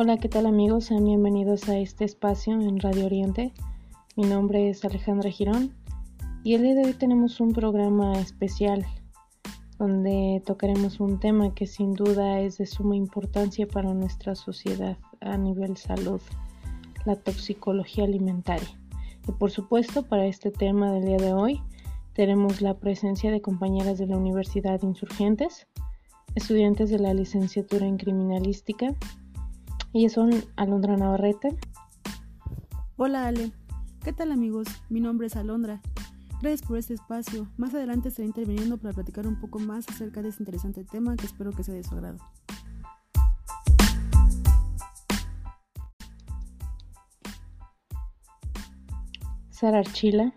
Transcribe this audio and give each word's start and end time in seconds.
Hola, 0.00 0.16
¿qué 0.16 0.28
tal 0.28 0.46
amigos? 0.46 0.84
Sean 0.84 1.04
bienvenidos 1.04 1.68
a 1.68 1.76
este 1.76 2.04
espacio 2.04 2.52
en 2.52 2.78
Radio 2.78 3.06
Oriente. 3.06 3.52
Mi 4.14 4.26
nombre 4.26 4.70
es 4.70 4.84
Alejandra 4.84 5.28
Girón 5.28 5.74
y 6.44 6.54
el 6.54 6.62
día 6.62 6.76
de 6.76 6.84
hoy 6.84 6.92
tenemos 6.92 7.40
un 7.40 7.52
programa 7.52 8.12
especial 8.12 8.86
donde 9.76 10.40
tocaremos 10.46 11.00
un 11.00 11.18
tema 11.18 11.52
que 11.52 11.66
sin 11.66 11.94
duda 11.94 12.38
es 12.38 12.58
de 12.58 12.66
suma 12.66 12.94
importancia 12.94 13.66
para 13.66 13.92
nuestra 13.92 14.36
sociedad 14.36 14.98
a 15.20 15.36
nivel 15.36 15.76
salud, 15.76 16.20
la 17.04 17.16
toxicología 17.16 18.04
alimentaria. 18.04 18.78
Y 19.26 19.32
por 19.32 19.50
supuesto, 19.50 20.04
para 20.04 20.26
este 20.26 20.52
tema 20.52 20.92
del 20.92 21.06
día 21.06 21.16
de 21.16 21.32
hoy 21.32 21.60
tenemos 22.12 22.60
la 22.60 22.78
presencia 22.78 23.32
de 23.32 23.42
compañeras 23.42 23.98
de 23.98 24.06
la 24.06 24.16
Universidad 24.16 24.80
Insurgentes, 24.80 25.66
estudiantes 26.36 26.88
de 26.88 27.00
la 27.00 27.14
licenciatura 27.14 27.84
en 27.84 27.96
criminalística 27.96 28.94
ellas 29.92 30.12
son 30.12 30.30
Alondra 30.56 30.96
Navarrete. 30.96 31.56
Hola 32.96 33.26
Ale, 33.26 33.52
¿qué 34.04 34.12
tal 34.12 34.32
amigos? 34.32 34.68
Mi 34.88 35.00
nombre 35.00 35.28
es 35.28 35.36
Alondra. 35.36 35.80
Gracias 36.40 36.62
por 36.62 36.78
este 36.78 36.94
espacio. 36.94 37.48
Más 37.56 37.74
adelante 37.74 38.08
estaré 38.08 38.26
interviniendo 38.26 38.76
para 38.76 38.94
platicar 38.94 39.26
un 39.26 39.40
poco 39.40 39.58
más 39.58 39.88
acerca 39.88 40.22
de 40.22 40.28
este 40.28 40.42
interesante 40.42 40.84
tema 40.84 41.16
que 41.16 41.26
espero 41.26 41.52
que 41.52 41.64
sea 41.64 41.74
de 41.74 41.84
su 41.84 41.94
agrado. 41.94 42.18
Sara 49.50 49.78
Archila. 49.78 50.32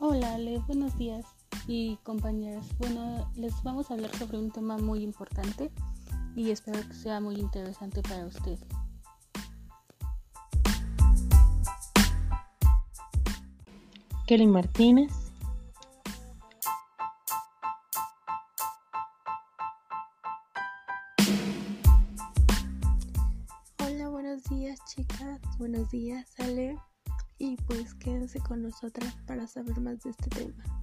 Hola 0.00 0.34
Ale, 0.34 0.58
buenos 0.66 0.98
días 0.98 1.24
y 1.66 1.96
compañeras. 2.02 2.66
Bueno, 2.78 3.30
les 3.36 3.62
vamos 3.62 3.90
a 3.90 3.94
hablar 3.94 4.14
sobre 4.16 4.38
un 4.38 4.50
tema 4.50 4.76
muy 4.76 5.02
importante 5.02 5.70
y 6.34 6.50
espero 6.50 6.80
que 6.86 6.94
sea 6.94 7.20
muy 7.20 7.36
interesante 7.36 8.02
para 8.02 8.26
usted. 8.26 8.58
Kelly 14.26 14.46
Martínez. 14.46 15.12
Hola, 23.84 24.08
buenos 24.08 24.44
días 24.44 24.78
chicas, 24.86 25.40
buenos 25.58 25.90
días 25.90 26.32
Ale 26.38 26.78
y 27.38 27.56
pues 27.66 27.94
quédense 27.94 28.40
con 28.40 28.62
nosotras 28.62 29.14
para 29.26 29.46
saber 29.46 29.78
más 29.80 30.00
de 30.02 30.10
este 30.10 30.30
tema. 30.30 30.81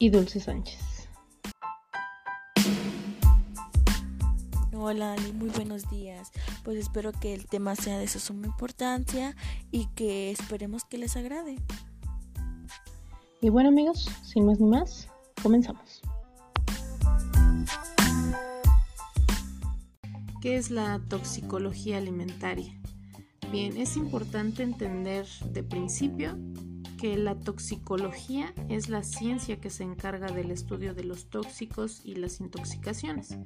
Y 0.00 0.08
Dulce 0.08 0.40
Sánchez. 0.40 1.08
Hola 4.72 5.12
Ali, 5.12 5.32
muy 5.34 5.50
buenos 5.50 5.90
días. 5.90 6.32
Pues 6.64 6.78
espero 6.78 7.12
que 7.12 7.34
el 7.34 7.46
tema 7.46 7.76
sea 7.76 7.98
de 7.98 8.08
su 8.08 8.18
suma 8.18 8.46
importancia 8.46 9.36
y 9.70 9.86
que 9.94 10.30
esperemos 10.30 10.84
que 10.84 10.96
les 10.96 11.16
agrade. 11.16 11.58
Y 13.42 13.50
bueno 13.50 13.68
amigos, 13.68 14.08
sin 14.24 14.46
más 14.46 14.58
ni 14.58 14.66
más, 14.66 15.06
comenzamos. 15.42 16.00
¿Qué 20.40 20.56
es 20.56 20.70
la 20.70 20.98
toxicología 21.10 21.98
alimentaria? 21.98 22.74
Bien, 23.52 23.76
es 23.76 23.98
importante 23.98 24.62
entender 24.62 25.26
de 25.52 25.62
principio 25.62 26.38
que 27.00 27.16
la 27.16 27.34
toxicología 27.34 28.52
es 28.68 28.90
la 28.90 29.02
ciencia 29.02 29.58
que 29.58 29.70
se 29.70 29.84
encarga 29.84 30.26
del 30.26 30.50
estudio 30.50 30.92
de 30.92 31.02
los 31.02 31.30
tóxicos 31.30 32.02
y 32.04 32.16
las 32.16 32.40
intoxicaciones. 32.40 33.38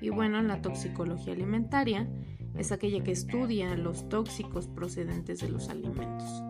Y 0.00 0.10
bueno, 0.10 0.42
la 0.42 0.60
toxicología 0.62 1.32
alimentaria 1.32 2.08
es 2.56 2.72
aquella 2.72 3.04
que 3.04 3.12
estudia 3.12 3.76
los 3.76 4.08
tóxicos 4.08 4.66
procedentes 4.66 5.38
de 5.38 5.48
los 5.48 5.68
alimentos. 5.68 6.42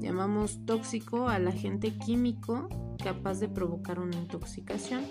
Llamamos 0.00 0.64
tóxico 0.64 1.28
al 1.28 1.46
agente 1.46 1.92
químico 1.98 2.70
capaz 3.04 3.38
de 3.38 3.50
provocar 3.50 4.00
una 4.00 4.16
intoxicación 4.16 5.04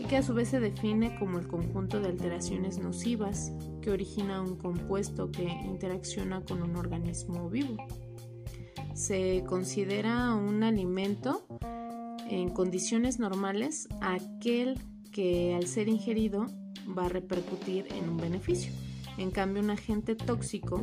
y 0.00 0.04
que 0.06 0.16
a 0.16 0.24
su 0.24 0.34
vez 0.34 0.48
se 0.48 0.58
define 0.58 1.16
como 1.16 1.38
el 1.38 1.46
conjunto 1.46 2.00
de 2.00 2.08
alteraciones 2.08 2.78
nocivas 2.78 3.52
que 3.80 3.92
origina 3.92 4.42
un 4.42 4.56
compuesto 4.56 5.30
que 5.30 5.44
interacciona 5.44 6.40
con 6.40 6.60
un 6.60 6.74
organismo 6.74 7.48
vivo 7.48 7.76
se 8.94 9.44
considera 9.46 10.34
un 10.34 10.62
alimento 10.62 11.46
en 12.30 12.50
condiciones 12.50 13.18
normales 13.18 13.88
aquel 14.00 14.78
que 15.12 15.54
al 15.54 15.66
ser 15.66 15.88
ingerido 15.88 16.46
va 16.96 17.06
a 17.06 17.08
repercutir 17.08 17.86
en 17.92 18.08
un 18.08 18.16
beneficio. 18.16 18.72
En 19.18 19.30
cambio, 19.30 19.62
un 19.62 19.70
agente 19.70 20.14
tóxico 20.14 20.82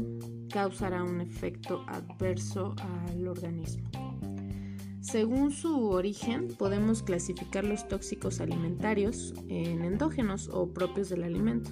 causará 0.49 1.03
un 1.03 1.21
efecto 1.21 1.83
adverso 1.87 2.75
al 2.77 3.27
organismo. 3.27 3.89
Según 5.01 5.51
su 5.51 5.89
origen, 5.89 6.47
podemos 6.47 7.03
clasificar 7.03 7.65
los 7.65 7.87
tóxicos 7.87 8.39
alimentarios 8.39 9.33
en 9.47 9.83
endógenos 9.83 10.49
o 10.53 10.73
propios 10.73 11.09
del 11.09 11.23
alimento. 11.23 11.71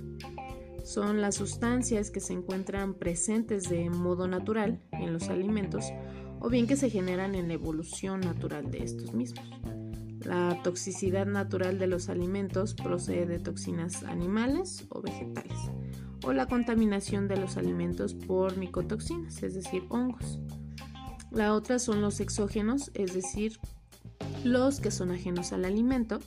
Son 0.83 1.21
las 1.21 1.35
sustancias 1.35 2.09
que 2.09 2.19
se 2.19 2.33
encuentran 2.33 2.95
presentes 2.95 3.69
de 3.69 3.89
modo 3.89 4.27
natural 4.27 4.81
en 4.91 5.13
los 5.13 5.29
alimentos 5.29 5.85
o 6.39 6.49
bien 6.49 6.67
que 6.67 6.75
se 6.75 6.89
generan 6.89 7.35
en 7.35 7.47
la 7.47 7.53
evolución 7.55 8.21
natural 8.21 8.71
de 8.71 8.83
estos 8.83 9.13
mismos. 9.13 9.45
La 10.25 10.59
toxicidad 10.63 11.25
natural 11.25 11.79
de 11.79 11.87
los 11.87 12.09
alimentos 12.09 12.73
procede 12.73 13.25
de 13.25 13.39
toxinas 13.39 14.03
animales 14.03 14.85
o 14.89 15.01
vegetales, 15.01 15.57
o 16.23 16.33
la 16.33 16.47
contaminación 16.47 17.27
de 17.27 17.37
los 17.37 17.57
alimentos 17.57 18.13
por 18.13 18.57
micotoxinas, 18.57 19.41
es 19.43 19.55
decir, 19.55 19.83
hongos. 19.89 20.39
La 21.31 21.53
otra 21.53 21.79
son 21.79 22.01
los 22.01 22.19
exógenos, 22.19 22.91
es 22.93 23.13
decir, 23.13 23.59
los 24.43 24.79
que 24.79 24.91
son 24.91 25.11
ajenos 25.11 25.53
al 25.53 25.65
alimento, 25.65 26.19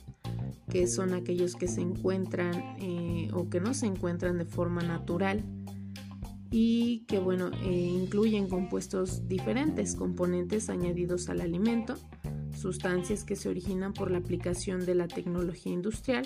que 0.69 0.87
son 0.87 1.13
aquellos 1.13 1.55
que 1.55 1.67
se 1.67 1.81
encuentran 1.81 2.53
eh, 2.79 3.29
o 3.33 3.49
que 3.49 3.59
no 3.59 3.73
se 3.73 3.85
encuentran 3.85 4.37
de 4.37 4.45
forma 4.45 4.81
natural 4.81 5.43
y 6.55 6.99
que 7.07 7.17
bueno, 7.17 7.49
eh, 7.63 7.71
incluyen 7.71 8.47
compuestos 8.47 9.27
diferentes, 9.27 9.95
componentes 9.95 10.69
añadidos 10.69 11.27
al 11.29 11.41
alimento, 11.41 11.95
sustancias 12.55 13.23
que 13.23 13.35
se 13.35 13.49
originan 13.49 13.91
por 13.91 14.11
la 14.11 14.19
aplicación 14.19 14.85
de 14.85 14.93
la 14.93 15.07
tecnología 15.07 15.73
industrial 15.73 16.23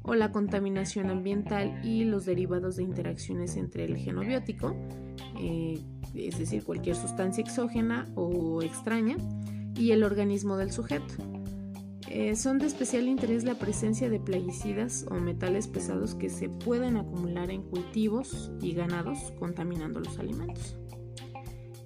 o 0.00 0.14
la 0.14 0.32
contaminación 0.32 1.10
ambiental 1.10 1.78
y 1.84 2.04
los 2.04 2.24
derivados 2.24 2.76
de 2.76 2.84
interacciones 2.84 3.56
entre 3.56 3.84
el 3.84 3.98
genobiótico, 3.98 4.74
eh, 5.38 5.78
es 6.14 6.38
decir, 6.38 6.64
cualquier 6.64 6.96
sustancia 6.96 7.44
exógena 7.44 8.06
o 8.14 8.62
extraña, 8.62 9.18
y 9.74 9.90
el 9.90 10.04
organismo 10.04 10.56
del 10.56 10.72
sujeto. 10.72 11.35
Eh, 12.18 12.34
son 12.34 12.56
de 12.56 12.66
especial 12.66 13.08
interés 13.08 13.44
la 13.44 13.56
presencia 13.56 14.08
de 14.08 14.18
plaguicidas 14.18 15.04
o 15.10 15.16
metales 15.16 15.68
pesados 15.68 16.14
que 16.14 16.30
se 16.30 16.48
pueden 16.48 16.96
acumular 16.96 17.50
en 17.50 17.60
cultivos 17.60 18.50
y 18.62 18.72
ganados 18.72 19.34
contaminando 19.38 20.00
los 20.00 20.18
alimentos. 20.18 20.78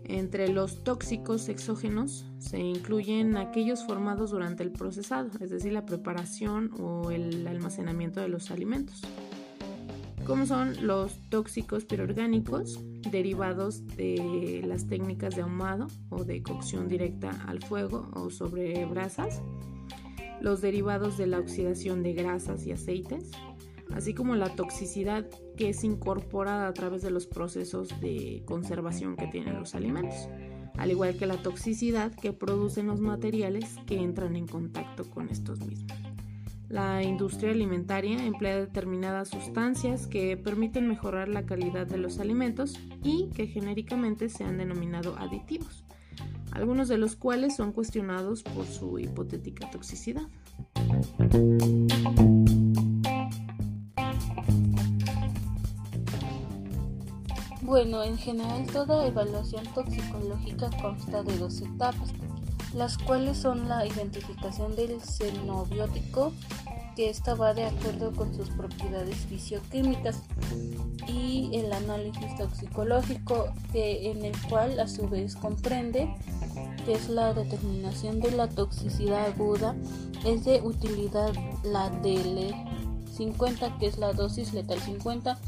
Entre 0.05 0.47
los 0.47 0.85
tóxicos 0.85 1.49
exógenos 1.49 2.27
se 2.39 2.61
incluyen 2.61 3.37
aquellos 3.37 3.85
formados 3.85 4.31
durante 4.31 4.63
el 4.63 4.71
procesado, 4.71 5.31
es 5.41 5.51
decir, 5.51 5.73
la 5.73 5.85
preparación 5.85 6.71
o 6.79 7.11
el 7.11 7.45
almacenamiento 7.49 8.21
de 8.21 8.29
los 8.29 8.53
alimentos, 8.53 9.03
como 10.25 10.47
son 10.47 10.87
los 10.87 11.19
tóxicos 11.29 11.85
pirorgánicos 11.87 12.79
derivados 13.11 13.85
de 13.97 14.63
las 14.65 14.87
técnicas 14.87 15.35
de 15.35 15.43
ahumado 15.43 15.89
o 16.09 16.23
de 16.23 16.41
cocción 16.41 16.87
directa 16.87 17.31
al 17.49 17.61
fuego 17.61 18.09
o 18.15 18.31
sobre 18.31 18.85
brasas, 18.85 19.43
los 20.41 20.61
derivados 20.61 21.17
de 21.17 21.27
la 21.27 21.39
oxidación 21.39 22.03
de 22.03 22.15
grasas 22.15 22.67
y 22.67 22.73
aceites, 22.73 23.31
así 23.95 24.15
como 24.15 24.35
la 24.35 24.55
toxicidad 24.55 25.27
que 25.57 25.71
es 25.71 25.85
incorporada 25.85 26.69
a 26.69 26.73
través 26.73 27.03
de 27.03 27.11
los 27.11 27.27
procesos 27.27 27.89
de 28.01 28.43
conservación 28.47 29.17
que 29.17 29.27
tienen 29.27 29.59
los 29.59 29.75
alimentos, 29.75 30.29
al 30.79 30.91
igual 30.91 31.17
que 31.17 31.27
la 31.27 31.43
toxicidad 31.43 32.15
que 32.15 32.33
producen 32.33 32.87
los 32.87 33.01
materiales 33.01 33.77
que 33.87 34.01
entran 34.01 34.37
en 34.37 34.47
contacto 34.47 35.09
con 35.11 35.29
estos 35.29 35.61
mismos. 35.61 35.93
La 36.69 37.03
industria 37.03 37.51
alimentaria 37.51 38.25
emplea 38.25 38.57
determinadas 38.57 39.29
sustancias 39.29 40.07
que 40.07 40.37
permiten 40.37 40.87
mejorar 40.87 41.29
la 41.29 41.45
calidad 41.45 41.87
de 41.87 41.99
los 41.99 42.21
alimentos 42.21 42.79
y 43.03 43.29
que 43.35 43.49
genéricamente 43.49 44.29
se 44.29 44.45
han 44.45 44.59
denominado 44.59 45.17
aditivos 45.19 45.85
algunos 46.53 46.89
de 46.89 46.99
los 46.99 47.17
cuales 47.17 47.57
son 47.57 47.73
cuestionados 47.73 48.43
por 48.43 48.67
su 48.67 48.99
hipotética 48.99 49.71
toxicidad. 49.71 50.27
Bueno, 57.63 58.03
en 58.03 58.19
general 58.19 58.67
toda 58.67 59.07
evaluación 59.07 59.65
toxicológica 59.75 60.71
consta 60.83 61.23
de 61.23 61.39
dos 61.39 61.61
etapas, 61.61 62.11
las 62.75 62.99
cuales 62.99 63.39
son 63.39 63.69
la 63.69 63.87
identificación 63.87 64.75
del 64.75 65.01
xenobiótico, 65.01 66.33
que 66.97 67.11
esta 67.11 67.35
va 67.35 67.55
de 67.55 67.67
acuerdo 67.67 68.13
con 68.13 68.35
sus 68.35 68.51
propiedades 68.51 69.15
fisioquímicas 69.19 70.21
y 71.07 71.51
el 71.55 71.73
análisis 71.73 72.37
toxicológico 72.37 73.53
que 73.73 74.11
en 74.11 74.25
el 74.25 74.35
cual 74.49 74.81
a 74.81 74.89
su 74.89 75.09
vez 75.09 75.37
comprende 75.37 76.13
que 76.85 76.95
es 76.95 77.09
la 77.09 77.35
determinación 77.35 78.21
de 78.21 78.33
la 78.33 78.49
toxicidad 78.49 79.27
aguda 79.27 79.75
es 80.25 80.45
de 80.45 80.61
utilidad 80.63 81.33
la 81.63 81.91
DL50 82.03 83.79
que 83.79 83.87
es 83.87 83.99
la 83.99 84.13
dosis 84.13 84.53
letal 84.53 84.81
50 84.81 85.39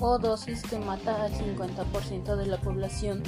o 0.00 0.18
dosis 0.18 0.62
que 0.62 0.78
mata 0.78 1.24
al 1.24 1.32
50% 1.32 2.36
de 2.36 2.46
la 2.46 2.58
población 2.58 3.22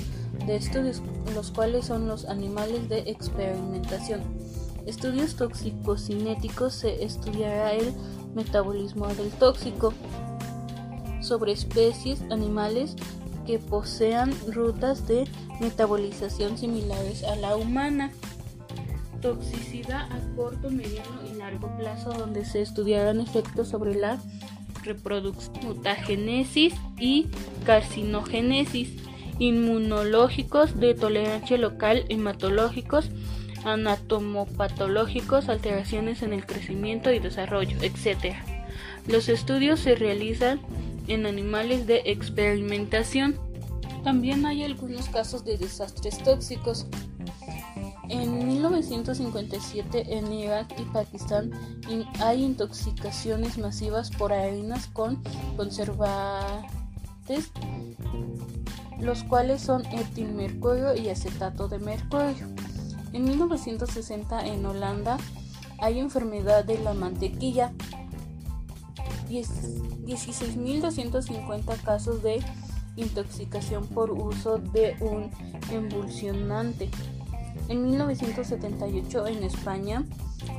de 0.46 0.56
estudios, 0.56 1.02
los 1.34 1.50
cuales 1.50 1.86
son 1.86 2.06
los 2.06 2.26
animales 2.26 2.88
de 2.88 2.98
experimentación. 3.10 4.20
Estudios 4.86 5.36
tóxico-cinéticos 5.36 6.74
se 6.74 7.04
estudiará 7.04 7.72
el 7.72 7.92
metabolismo 8.34 9.06
del 9.08 9.30
tóxico 9.30 9.92
sobre 11.20 11.52
especies 11.52 12.22
animales 12.30 12.96
que 13.48 13.58
posean 13.58 14.34
rutas 14.52 15.08
de 15.08 15.26
metabolización 15.58 16.58
similares 16.58 17.24
a 17.24 17.34
la 17.34 17.56
humana. 17.56 18.12
Toxicidad 19.22 20.02
a 20.12 20.36
corto, 20.36 20.70
mediano 20.70 21.26
y 21.26 21.34
largo 21.34 21.74
plazo 21.78 22.12
donde 22.12 22.44
se 22.44 22.60
estudiarán 22.60 23.20
efectos 23.20 23.68
sobre 23.68 23.94
la 23.94 24.18
reproducción, 24.84 25.64
mutagénesis 25.64 26.74
y 26.98 27.28
carcinogénesis, 27.64 28.90
inmunológicos 29.38 30.78
de 30.78 30.92
tolerancia 30.92 31.56
local, 31.56 32.04
hematológicos, 32.10 33.08
anatomopatológicos, 33.64 35.48
alteraciones 35.48 36.22
en 36.22 36.34
el 36.34 36.44
crecimiento 36.44 37.10
y 37.14 37.18
desarrollo, 37.18 37.78
etc. 37.80 38.34
Los 39.06 39.30
estudios 39.30 39.80
se 39.80 39.94
realizan 39.94 40.60
en 41.08 41.26
animales 41.26 41.86
de 41.86 42.02
experimentación. 42.04 43.36
También 44.04 44.46
hay 44.46 44.62
algunos 44.62 45.08
casos 45.08 45.44
de 45.44 45.58
desastres 45.58 46.18
tóxicos. 46.22 46.86
En 48.08 48.46
1957 48.46 50.16
en 50.16 50.32
Irak 50.32 50.74
y 50.78 50.84
Pakistán 50.84 51.50
hay 52.20 52.42
intoxicaciones 52.42 53.58
masivas 53.58 54.10
por 54.10 54.32
harinas 54.32 54.86
con 54.86 55.22
conservantes, 55.56 56.70
los 58.98 59.24
cuales 59.24 59.60
son 59.60 59.84
etilmercurio 59.86 60.96
y 60.96 61.10
acetato 61.10 61.68
de 61.68 61.78
mercurio. 61.78 62.46
En 63.12 63.24
1960 63.24 64.46
en 64.46 64.64
Holanda 64.64 65.18
hay 65.78 65.98
enfermedad 65.98 66.64
de 66.64 66.78
la 66.78 66.94
mantequilla, 66.94 67.72
16.250 69.28 71.82
casos 71.82 72.22
de 72.22 72.42
intoxicación 72.96 73.86
por 73.86 74.10
uso 74.10 74.58
de 74.58 74.96
un 75.00 75.30
emulsionante. 75.70 76.90
En 77.68 77.84
1978 77.84 79.26
en 79.26 79.44
España 79.44 80.04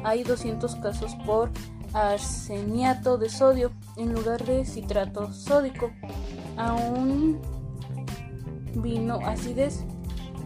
hay 0.03 0.23
200 0.23 0.75
casos 0.77 1.13
por 1.25 1.51
arseniato 1.93 3.17
de 3.17 3.29
sodio 3.29 3.71
en 3.97 4.13
lugar 4.13 4.45
de 4.45 4.65
citrato 4.65 5.33
sódico. 5.33 5.91
Aún 6.57 7.39
vino 8.75 9.19
acidez 9.25 9.83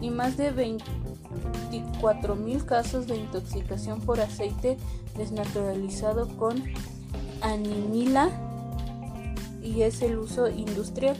y 0.00 0.10
más 0.10 0.36
de 0.36 0.52
24.000 0.54 2.64
casos 2.64 3.06
de 3.06 3.16
intoxicación 3.16 4.00
por 4.00 4.20
aceite 4.20 4.76
desnaturalizado 5.16 6.28
con 6.36 6.62
animila 7.44 8.30
y 9.62 9.82
es 9.82 10.02
el 10.02 10.18
uso 10.18 10.48
industrial. 10.48 11.16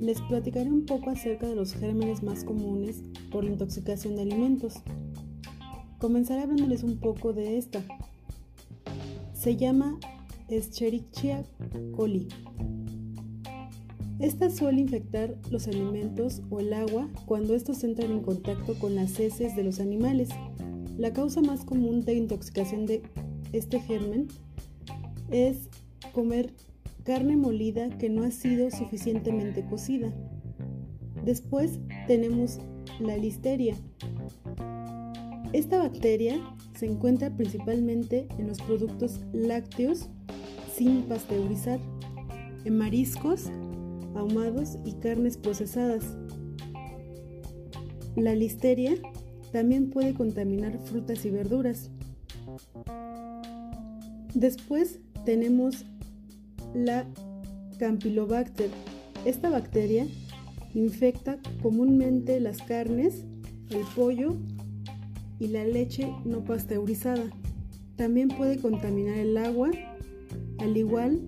Les 0.00 0.22
platicaré 0.22 0.70
un 0.70 0.86
poco 0.86 1.10
acerca 1.10 1.46
de 1.46 1.54
los 1.54 1.74
gérmenes 1.74 2.22
más 2.22 2.42
comunes 2.42 3.02
por 3.30 3.44
la 3.44 3.50
intoxicación 3.50 4.16
de 4.16 4.22
alimentos. 4.22 4.74
Comenzaré 5.98 6.42
hablándoles 6.42 6.84
un 6.84 6.98
poco 6.98 7.32
de 7.32 7.58
esta. 7.58 7.82
Se 9.32 9.56
llama 9.56 9.98
Escherichia 10.48 11.44
coli. 11.96 12.28
Esta 14.20 14.48
suele 14.48 14.80
infectar 14.80 15.36
los 15.50 15.66
alimentos 15.66 16.42
o 16.50 16.60
el 16.60 16.72
agua 16.72 17.08
cuando 17.26 17.54
estos 17.56 17.82
entran 17.82 18.12
en 18.12 18.22
contacto 18.22 18.78
con 18.78 18.94
las 18.94 19.18
heces 19.18 19.56
de 19.56 19.64
los 19.64 19.80
animales. 19.80 20.28
La 20.96 21.12
causa 21.12 21.40
más 21.40 21.64
común 21.64 22.04
de 22.04 22.14
intoxicación 22.14 22.86
de 22.86 23.02
este 23.52 23.80
germen 23.80 24.28
es 25.32 25.68
comer 26.12 26.54
carne 27.02 27.36
molida 27.36 27.88
que 27.98 28.08
no 28.08 28.22
ha 28.22 28.30
sido 28.30 28.70
suficientemente 28.70 29.64
cocida. 29.64 30.12
Después 31.24 31.80
tenemos 32.06 32.60
la 33.00 33.16
listeria. 33.16 33.74
Esta 35.54 35.78
bacteria 35.78 36.38
se 36.74 36.86
encuentra 36.86 37.34
principalmente 37.34 38.28
en 38.38 38.48
los 38.48 38.60
productos 38.60 39.20
lácteos 39.32 40.08
sin 40.74 41.02
pasteurizar, 41.04 41.80
en 42.66 42.76
mariscos, 42.76 43.46
ahumados 44.14 44.76
y 44.84 44.92
carnes 44.94 45.38
procesadas. 45.38 46.04
La 48.14 48.34
listeria 48.34 48.94
también 49.50 49.88
puede 49.88 50.12
contaminar 50.12 50.78
frutas 50.84 51.24
y 51.24 51.30
verduras. 51.30 51.90
Después 54.34 55.00
tenemos 55.24 55.86
la 56.74 57.06
Campylobacter. 57.78 58.70
Esta 59.24 59.48
bacteria 59.48 60.06
infecta 60.74 61.38
comúnmente 61.62 62.38
las 62.38 62.58
carnes, 62.58 63.24
el 63.70 63.82
pollo 63.96 64.36
y 65.38 65.48
la 65.48 65.64
leche 65.64 66.12
no 66.24 66.44
pasteurizada. 66.44 67.30
También 67.96 68.28
puede 68.28 68.58
contaminar 68.58 69.18
el 69.18 69.36
agua, 69.36 69.70
al 70.58 70.76
igual 70.76 71.20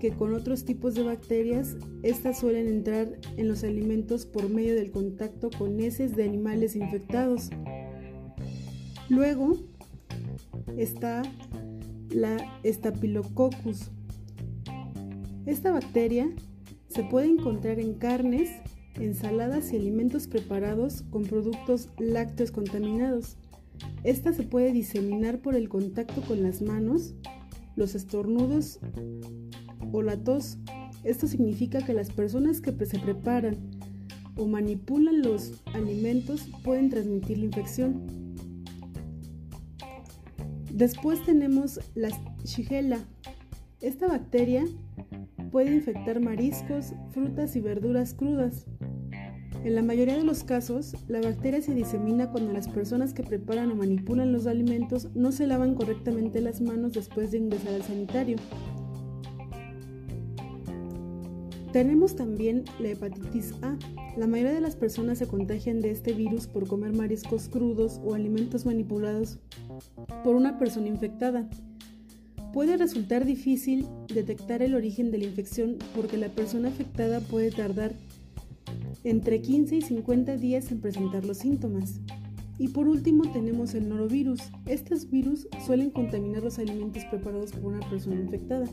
que 0.00 0.10
con 0.10 0.34
otros 0.34 0.64
tipos 0.64 0.94
de 0.94 1.02
bacterias, 1.02 1.76
estas 2.02 2.38
suelen 2.38 2.68
entrar 2.68 3.08
en 3.36 3.48
los 3.48 3.64
alimentos 3.64 4.26
por 4.26 4.48
medio 4.50 4.74
del 4.74 4.90
contacto 4.90 5.50
con 5.50 5.80
heces 5.80 6.14
de 6.16 6.24
animales 6.24 6.76
infectados. 6.76 7.50
Luego 9.08 9.56
está 10.76 11.22
la 12.10 12.60
Staphylococcus, 12.64 13.90
esta 15.46 15.70
bacteria 15.70 16.28
se 16.88 17.04
puede 17.04 17.28
encontrar 17.28 17.78
en 17.78 17.94
carnes, 17.94 18.50
ensaladas 18.98 19.72
y 19.72 19.76
alimentos 19.76 20.26
preparados 20.26 21.02
con 21.10 21.24
productos 21.24 21.88
lácteos 21.98 22.50
contaminados. 22.50 23.36
Esta 24.04 24.32
se 24.32 24.42
puede 24.42 24.72
diseminar 24.72 25.40
por 25.40 25.54
el 25.54 25.68
contacto 25.68 26.22
con 26.22 26.42
las 26.42 26.62
manos, 26.62 27.14
los 27.76 27.94
estornudos 27.94 28.78
o 29.92 30.02
la 30.02 30.16
tos. 30.16 30.58
Esto 31.04 31.26
significa 31.26 31.84
que 31.84 31.92
las 31.92 32.10
personas 32.10 32.60
que 32.60 32.72
se 32.86 32.98
preparan 32.98 33.56
o 34.36 34.46
manipulan 34.46 35.22
los 35.22 35.62
alimentos 35.74 36.48
pueden 36.62 36.90
transmitir 36.90 37.38
la 37.38 37.46
infección. 37.46 38.02
Después 40.72 41.24
tenemos 41.24 41.80
la 41.94 42.10
Shigella. 42.44 42.98
Esta 43.80 44.08
bacteria 44.08 44.64
puede 45.50 45.74
infectar 45.74 46.20
mariscos, 46.20 46.92
frutas 47.12 47.56
y 47.56 47.60
verduras 47.60 48.12
crudas. 48.12 48.66
En 49.66 49.74
la 49.74 49.82
mayoría 49.82 50.16
de 50.16 50.22
los 50.22 50.44
casos, 50.44 50.94
la 51.08 51.20
bacteria 51.20 51.60
se 51.60 51.74
disemina 51.74 52.30
cuando 52.30 52.52
las 52.52 52.68
personas 52.68 53.12
que 53.12 53.24
preparan 53.24 53.72
o 53.72 53.74
manipulan 53.74 54.30
los 54.30 54.46
alimentos 54.46 55.08
no 55.16 55.32
se 55.32 55.48
lavan 55.48 55.74
correctamente 55.74 56.40
las 56.40 56.60
manos 56.60 56.92
después 56.92 57.32
de 57.32 57.38
ingresar 57.38 57.74
al 57.74 57.82
sanitario. 57.82 58.36
Tenemos 61.72 62.14
también 62.14 62.62
la 62.78 62.90
hepatitis 62.90 63.54
A. 63.62 63.76
La 64.16 64.28
mayoría 64.28 64.54
de 64.54 64.60
las 64.60 64.76
personas 64.76 65.18
se 65.18 65.26
contagian 65.26 65.80
de 65.80 65.90
este 65.90 66.12
virus 66.12 66.46
por 66.46 66.68
comer 66.68 66.92
mariscos 66.92 67.48
crudos 67.48 68.00
o 68.04 68.14
alimentos 68.14 68.66
manipulados 68.66 69.40
por 70.22 70.36
una 70.36 70.60
persona 70.60 70.86
infectada. 70.86 71.48
Puede 72.52 72.76
resultar 72.76 73.24
difícil 73.24 73.88
detectar 74.14 74.62
el 74.62 74.76
origen 74.76 75.10
de 75.10 75.18
la 75.18 75.24
infección 75.24 75.76
porque 75.96 76.18
la 76.18 76.28
persona 76.28 76.68
afectada 76.68 77.18
puede 77.18 77.50
tardar 77.50 77.96
entre 79.06 79.40
15 79.40 79.76
y 79.76 79.82
50 79.82 80.36
días 80.36 80.72
en 80.72 80.80
presentar 80.80 81.24
los 81.24 81.38
síntomas. 81.38 82.00
Y 82.58 82.68
por 82.68 82.88
último 82.88 83.30
tenemos 83.30 83.74
el 83.74 83.88
norovirus. 83.88 84.40
Estos 84.66 85.08
virus 85.08 85.46
suelen 85.64 85.90
contaminar 85.90 86.42
los 86.42 86.58
alimentos 86.58 87.04
preparados 87.04 87.52
por 87.52 87.72
una 87.72 87.88
persona 87.88 88.16
infectada. 88.16 88.66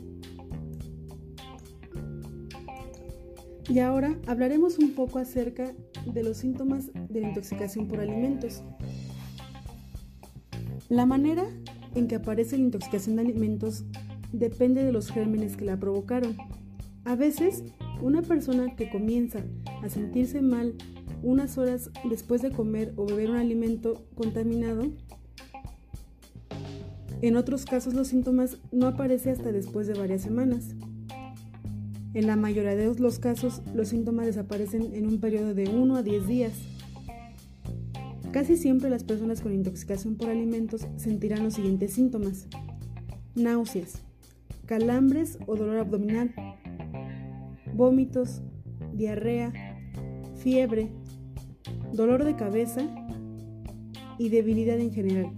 Y 3.68 3.78
ahora 3.78 4.18
hablaremos 4.26 4.78
un 4.78 4.94
poco 4.94 5.20
acerca 5.20 5.72
de 6.04 6.22
los 6.24 6.38
síntomas 6.38 6.90
de 7.08 7.20
la 7.20 7.28
intoxicación 7.28 7.86
por 7.86 8.00
alimentos. 8.00 8.64
La 10.88 11.06
manera 11.06 11.44
en 11.94 12.08
que 12.08 12.16
aparece 12.16 12.58
la 12.58 12.64
intoxicación 12.64 13.14
de 13.16 13.22
alimentos 13.22 13.84
depende 14.32 14.82
de 14.82 14.90
los 14.90 15.12
gérmenes 15.12 15.56
que 15.56 15.64
la 15.64 15.78
provocaron. 15.78 16.36
A 17.04 17.14
veces, 17.14 17.62
una 18.00 18.22
persona 18.22 18.74
que 18.76 18.90
comienza 18.90 19.40
a 19.82 19.88
sentirse 19.88 20.42
mal 20.42 20.74
unas 21.22 21.56
horas 21.58 21.90
después 22.08 22.42
de 22.42 22.50
comer 22.50 22.92
o 22.96 23.06
beber 23.06 23.30
un 23.30 23.36
alimento 23.36 24.06
contaminado, 24.14 24.92
en 27.22 27.36
otros 27.36 27.64
casos 27.64 27.94
los 27.94 28.08
síntomas 28.08 28.58
no 28.70 28.86
aparecen 28.86 29.32
hasta 29.32 29.50
después 29.50 29.86
de 29.86 29.94
varias 29.94 30.20
semanas. 30.20 30.74
En 32.12 32.26
la 32.26 32.36
mayoría 32.36 32.76
de 32.76 32.94
los 32.94 33.18
casos, 33.18 33.62
los 33.74 33.88
síntomas 33.88 34.26
desaparecen 34.26 34.94
en 34.94 35.06
un 35.06 35.20
periodo 35.20 35.54
de 35.54 35.68
1 35.68 35.96
a 35.96 36.02
10 36.02 36.26
días. 36.28 36.52
Casi 38.30 38.56
siempre 38.56 38.90
las 38.90 39.04
personas 39.04 39.40
con 39.40 39.54
intoxicación 39.54 40.16
por 40.16 40.28
alimentos 40.28 40.86
sentirán 40.96 41.44
los 41.44 41.54
siguientes 41.54 41.94
síntomas. 41.94 42.46
Náuseas, 43.34 44.02
calambres 44.66 45.38
o 45.46 45.56
dolor 45.56 45.78
abdominal, 45.78 46.34
vómitos, 47.74 48.42
diarrea, 48.92 49.52
fiebre, 50.36 50.90
dolor 51.92 52.24
de 52.24 52.36
cabeza 52.36 52.82
y 54.18 54.28
debilidad 54.28 54.78
en 54.78 54.92
general. 54.92 55.32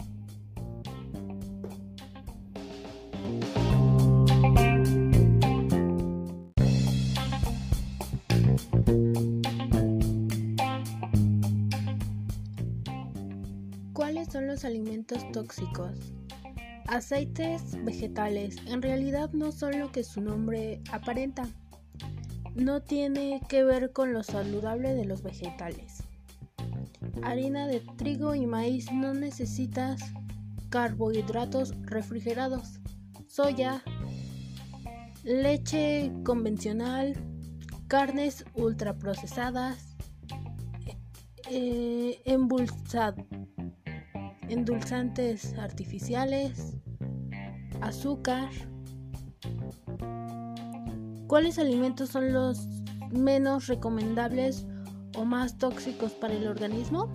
¿Cuáles 13.92 14.28
son 14.28 14.46
los 14.46 14.64
alimentos 14.64 15.30
tóxicos? 15.32 16.12
Aceites 16.86 17.82
vegetales 17.84 18.56
en 18.66 18.80
realidad 18.82 19.32
no 19.32 19.50
son 19.50 19.78
lo 19.80 19.90
que 19.90 20.04
su 20.04 20.20
nombre 20.20 20.80
aparenta. 20.92 21.48
No 22.56 22.82
tiene 22.82 23.40
que 23.48 23.62
ver 23.62 23.92
con 23.92 24.12
lo 24.12 24.22
saludable 24.22 24.94
de 24.94 25.04
los 25.04 25.22
vegetales 25.22 26.02
harina 27.22 27.66
de 27.66 27.80
trigo 27.96 28.34
y 28.34 28.46
maíz 28.46 28.92
no 28.92 29.14
necesitas 29.14 30.00
carbohidratos 30.70 31.74
refrigerados, 31.82 32.80
soya, 33.26 33.82
leche 35.22 36.12
convencional, 36.24 37.14
carnes 37.88 38.44
ultraprocesadas, 38.54 39.96
eh, 41.50 42.20
endulzantes 44.48 45.54
artificiales, 45.54 46.74
azúcar. 47.80 48.50
¿Cuáles 51.26 51.58
alimentos 51.58 52.10
son 52.10 52.32
los 52.32 52.68
menos 53.10 53.66
recomendables 53.66 54.66
o 55.18 55.24
más 55.24 55.58
tóxicos 55.58 56.12
para 56.12 56.34
el 56.34 56.46
organismo? 56.46 57.08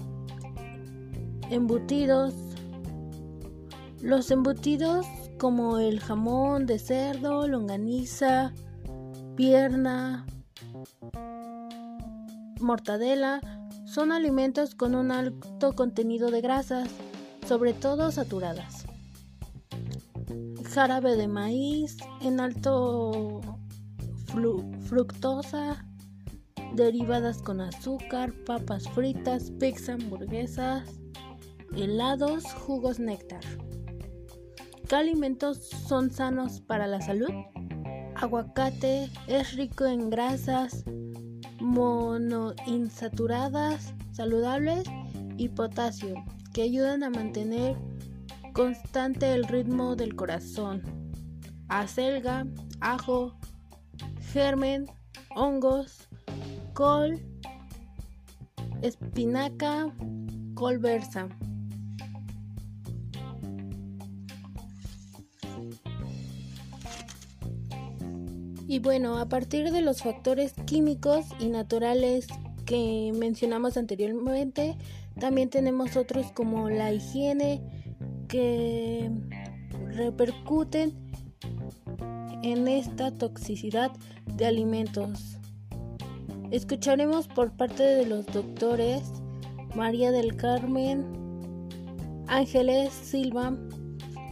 Embutidos. 1.49 2.33
Los 4.01 4.31
embutidos 4.31 5.05
como 5.37 5.77
el 5.77 5.99
jamón 5.99 6.65
de 6.65 6.77
cerdo, 6.77 7.47
longaniza, 7.47 8.53
pierna, 9.35 10.25
mortadela, 12.59 13.39
son 13.85 14.11
alimentos 14.11 14.75
con 14.75 14.93
un 14.93 15.11
alto 15.11 15.73
contenido 15.73 16.31
de 16.31 16.41
grasas, 16.41 16.89
sobre 17.47 17.73
todo 17.73 18.11
saturadas. 18.11 18.85
Jarabe 20.73 21.15
de 21.15 21.27
maíz 21.27 21.97
en 22.21 22.39
alto 22.39 23.41
fructosa, 24.87 25.85
derivadas 26.73 27.41
con 27.41 27.61
azúcar, 27.61 28.33
papas 28.45 28.87
fritas, 28.89 29.49
pizza, 29.59 29.93
hamburguesas, 29.93 30.87
helados, 31.75 32.43
jugos 32.53 32.99
néctar. 32.99 33.41
¿Qué 34.87 34.95
alimentos 34.95 35.57
son 35.87 36.11
sanos 36.11 36.61
para 36.61 36.85
la 36.87 37.01
salud? 37.01 37.31
Aguacate 38.15 39.09
es 39.27 39.55
rico 39.55 39.85
en 39.85 40.09
grasas 40.09 40.83
monoinsaturadas, 41.59 43.93
saludables 44.11 44.83
y 45.37 45.49
potasio, 45.49 46.15
que 46.53 46.61
ayudan 46.63 47.03
a 47.03 47.09
mantener 47.09 47.77
constante 48.53 49.33
el 49.33 49.43
ritmo 49.45 49.95
del 49.95 50.15
corazón. 50.15 50.81
Acelga, 51.69 52.45
ajo, 52.81 53.37
germen, 54.31 54.85
hongos, 55.35 56.07
col, 56.73 57.19
espinaca, 58.81 59.93
col 60.55 60.77
versa. 60.79 61.27
Y 68.67 68.79
bueno, 68.79 69.17
a 69.17 69.27
partir 69.27 69.69
de 69.71 69.81
los 69.81 70.01
factores 70.01 70.53
químicos 70.65 71.25
y 71.39 71.49
naturales 71.49 72.27
que 72.65 73.11
mencionamos 73.13 73.75
anteriormente, 73.75 74.77
también 75.19 75.49
tenemos 75.49 75.97
otros 75.97 76.31
como 76.31 76.69
la 76.69 76.93
higiene 76.93 77.61
que 78.29 79.11
repercuten 79.89 81.11
en 82.43 82.67
esta 82.69 83.11
toxicidad 83.11 83.91
de 84.41 84.47
alimentos. 84.47 85.37
Escucharemos 86.49 87.27
por 87.27 87.51
parte 87.51 87.83
de 87.83 88.07
los 88.07 88.25
doctores 88.25 89.03
María 89.75 90.11
del 90.11 90.35
Carmen 90.35 91.05
Ángeles 92.27 92.91
Silva, 92.91 93.55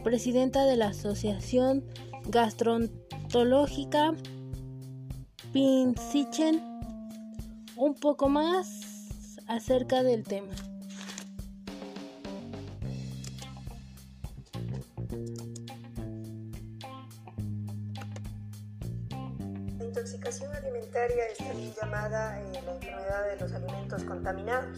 presidenta 0.04 0.66
de 0.66 0.78
la 0.78 0.88
Asociación 0.88 1.86
Gastrontológica 2.28 4.16
Pinsichen, 5.54 6.60
un 7.75 7.94
poco 7.94 8.30
más 8.30 9.38
acerca 9.48 10.01
del 10.01 10.24
tema. 10.24 10.69
Llamada 22.10 22.39
eh, 22.39 22.62
la 22.66 22.72
enfermedad 22.72 23.25
de 23.30 23.39
los 23.39 23.54
alimentos 23.54 24.04
contaminados. 24.04 24.78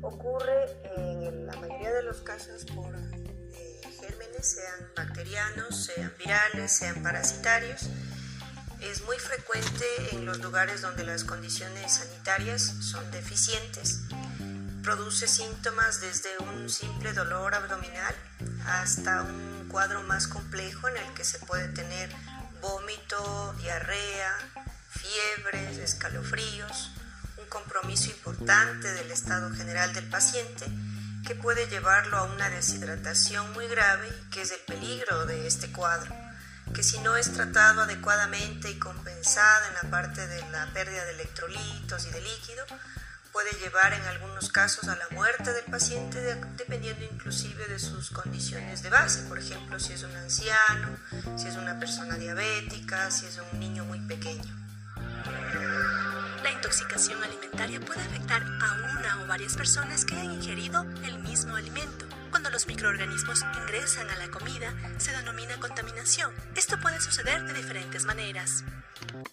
Ocurre 0.00 0.66
en 0.96 1.46
la 1.46 1.54
mayoría 1.56 1.92
de 1.92 2.02
los 2.02 2.18
casos 2.20 2.64
por 2.66 2.94
eh, 2.94 3.80
gérmenes, 4.00 4.46
sean 4.46 4.90
bacterianos, 4.96 5.84
sean 5.84 6.12
virales, 6.18 6.72
sean 6.72 7.02
parasitarios. 7.02 7.88
Es 8.80 9.04
muy 9.04 9.16
frecuente 9.16 9.84
en 10.10 10.26
los 10.26 10.40
lugares 10.40 10.82
donde 10.82 11.04
las 11.04 11.24
condiciones 11.24 11.92
sanitarias 11.92 12.62
son 12.62 13.08
deficientes. 13.12 14.00
Produce 14.82 15.28
síntomas 15.28 16.00
desde 16.00 16.30
un 16.40 16.68
simple 16.68 17.12
dolor 17.12 17.54
abdominal 17.54 18.14
hasta 18.66 19.22
un 19.22 19.68
cuadro 19.68 20.02
más 20.02 20.26
complejo 20.26 20.88
en 20.88 20.96
el 20.96 21.14
que 21.14 21.22
se 21.22 21.38
puede 21.38 21.68
tener 21.68 22.10
vómito, 22.60 23.54
diarrea, 23.60 24.36
fiebres, 24.92 25.78
escalofríos, 25.78 26.90
un 27.38 27.46
compromiso 27.46 28.10
importante 28.10 28.92
del 28.92 29.10
estado 29.10 29.50
general 29.54 29.92
del 29.94 30.08
paciente 30.08 30.66
que 31.26 31.34
puede 31.34 31.66
llevarlo 31.68 32.18
a 32.18 32.24
una 32.24 32.50
deshidratación 32.50 33.52
muy 33.52 33.66
grave 33.68 34.08
que 34.30 34.42
es 34.42 34.50
el 34.52 34.60
peligro 34.60 35.24
de 35.24 35.46
este 35.46 35.70
cuadro, 35.72 36.14
que 36.74 36.82
si 36.82 36.98
no 37.00 37.16
es 37.16 37.32
tratado 37.32 37.82
adecuadamente 37.82 38.70
y 38.70 38.78
compensada 38.78 39.68
en 39.68 39.74
la 39.74 39.90
parte 39.90 40.26
de 40.26 40.40
la 40.50 40.66
pérdida 40.72 41.04
de 41.04 41.12
electrolitos 41.12 42.06
y 42.06 42.10
de 42.10 42.20
líquido, 42.20 42.64
puede 43.32 43.50
llevar 43.60 43.94
en 43.94 44.02
algunos 44.02 44.50
casos 44.50 44.88
a 44.88 44.96
la 44.96 45.08
muerte 45.12 45.54
del 45.54 45.64
paciente 45.64 46.20
dependiendo 46.58 47.04
inclusive 47.04 47.66
de 47.66 47.78
sus 47.78 48.10
condiciones 48.10 48.82
de 48.82 48.90
base, 48.90 49.22
por 49.22 49.38
ejemplo 49.38 49.80
si 49.80 49.94
es 49.94 50.02
un 50.02 50.14
anciano, 50.14 50.96
si 51.38 51.48
es 51.48 51.56
una 51.56 51.78
persona 51.78 52.16
diabética, 52.16 53.10
si 53.10 53.26
es 53.26 53.40
un 53.52 53.58
niño 53.58 53.86
muy 53.86 54.00
pequeño. 54.00 54.61
La 56.42 56.50
intoxicación 56.50 57.22
alimentaria 57.22 57.78
puede 57.80 58.00
afectar 58.00 58.42
a 58.42 58.98
una 58.98 59.22
o 59.22 59.26
varias 59.26 59.54
personas 59.54 60.04
que 60.04 60.16
han 60.16 60.32
ingerido 60.32 60.82
el 61.04 61.18
mismo 61.20 61.54
alimento. 61.54 62.04
Cuando 62.30 62.50
los 62.50 62.66
microorganismos 62.66 63.42
ingresan 63.60 64.10
a 64.10 64.16
la 64.16 64.28
comida, 64.28 64.74
se 64.98 65.12
denomina 65.12 65.60
contaminación. 65.60 66.34
Esto 66.56 66.80
puede 66.80 67.00
suceder 67.00 67.44
de 67.44 67.52
diferentes 67.52 68.04
maneras. 68.04 68.64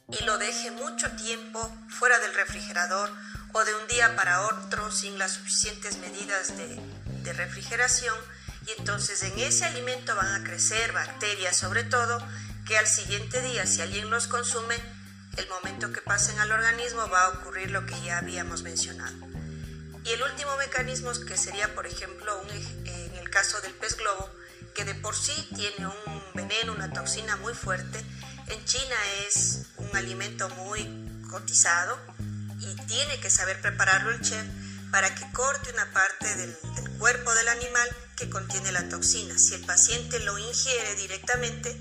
Y 0.07 0.23
lo 0.25 0.37
deje 0.37 0.69
mucho 0.71 1.09
tiempo 1.11 1.75
fuera 1.87 2.19
del 2.19 2.33
refrigerador 2.35 3.09
o 3.53 3.63
de 3.63 3.73
un 3.73 3.87
día 3.87 4.15
para 4.15 4.41
otro 4.41 4.91
sin 4.91 5.17
las 5.17 5.33
suficientes 5.33 5.97
medidas 5.97 6.55
de, 6.57 6.79
de 7.23 7.33
refrigeración 7.33 8.15
y 8.67 8.79
entonces 8.79 9.23
en 9.23 9.39
ese 9.39 9.65
alimento 9.65 10.15
van 10.15 10.41
a 10.41 10.43
crecer 10.43 10.91
bacterias 10.91 11.57
sobre 11.57 11.83
todo 11.83 12.21
que 12.67 12.77
al 12.77 12.85
siguiente 12.85 13.41
día 13.41 13.65
si 13.65 13.81
alguien 13.81 14.11
los 14.11 14.27
consume 14.27 14.75
el 15.37 15.47
momento 15.49 15.91
que 15.91 16.01
pasen 16.01 16.39
al 16.39 16.51
organismo 16.51 17.07
va 17.09 17.25
a 17.25 17.29
ocurrir 17.29 17.71
lo 17.71 17.85
que 17.85 17.99
ya 18.01 18.17
habíamos 18.17 18.63
mencionado. 18.63 19.15
Y 20.03 20.11
el 20.11 20.23
último 20.23 20.55
mecanismo 20.57 21.11
que 21.27 21.37
sería, 21.37 21.73
por 21.75 21.85
ejemplo, 21.85 22.41
en 22.51 23.15
el 23.15 23.29
caso 23.29 23.59
del 23.61 23.73
pez 23.73 23.97
globo, 23.97 24.29
que 24.73 24.85
de 24.85 24.95
por 24.95 25.15
sí 25.15 25.49
tiene 25.55 25.87
un 25.87 26.23
veneno, 26.33 26.73
una 26.73 26.91
toxina 26.91 27.35
muy 27.37 27.53
fuerte, 27.53 28.03
en 28.47 28.65
China 28.65 28.95
es 29.27 29.65
un 29.77 29.95
alimento 29.95 30.49
muy 30.49 30.87
cotizado 31.29 31.97
y 32.59 32.75
tiene 32.87 33.19
que 33.19 33.29
saber 33.29 33.61
prepararlo 33.61 34.11
el 34.11 34.21
chef 34.21 34.45
para 34.91 35.13
que 35.13 35.31
corte 35.33 35.71
una 35.73 35.91
parte 35.91 36.35
del, 36.35 36.57
del 36.75 36.89
cuerpo 36.97 37.33
del 37.35 37.47
animal 37.49 37.89
que 38.15 38.29
contiene 38.29 38.71
la 38.71 38.89
toxina. 38.89 39.37
Si 39.37 39.53
el 39.53 39.65
paciente 39.65 40.19
lo 40.19 40.37
ingiere 40.37 40.95
directamente, 40.95 41.79